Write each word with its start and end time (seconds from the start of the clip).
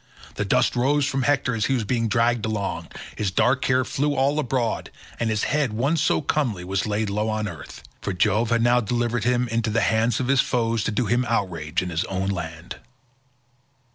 The 0.33 0.45
dust 0.45 0.75
rose 0.75 1.05
from 1.05 1.21
Hector 1.21 1.53
as 1.53 1.67
he 1.67 1.75
was 1.75 1.83
being 1.83 2.07
dragged 2.07 2.43
along, 2.43 2.87
his 3.15 3.29
dark 3.29 3.63
hair 3.65 3.85
flew 3.85 4.15
all 4.15 4.39
abroad, 4.39 4.89
and 5.19 5.29
his 5.29 5.43
head 5.43 5.73
once 5.73 6.01
so 6.01 6.23
comely 6.23 6.63
was 6.63 6.87
laid 6.87 7.11
low 7.11 7.29
on 7.29 7.47
earth, 7.47 7.83
for 8.01 8.11
Jove 8.11 8.49
had 8.49 8.63
now 8.63 8.81
delivered 8.81 9.25
him 9.25 9.47
into 9.49 9.69
the 9.69 9.81
hands 9.81 10.19
of 10.19 10.27
his 10.27 10.41
foes 10.41 10.83
to 10.85 10.91
do 10.91 11.05
him 11.05 11.23
outrage 11.25 11.83
in 11.83 11.91
his 11.91 12.03
own 12.05 12.29
land. 12.29 12.77